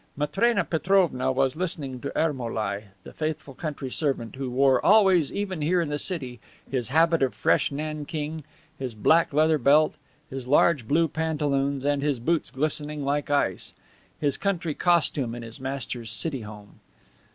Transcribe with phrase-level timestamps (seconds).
[0.17, 5.79] Matrena Petrovna was listening to Ermolai, the faithful country servant who wore always, even here
[5.79, 8.43] in the city, his habit of fresh nankeen,
[8.79, 9.93] his black leather belt,
[10.27, 13.75] his large blue pantaloons and his boots glistening like ice,
[14.19, 16.79] his country costume in his master's city home.